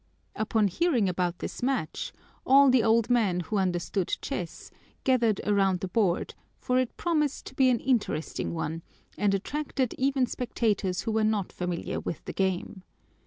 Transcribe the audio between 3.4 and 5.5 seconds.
who understood chess gathered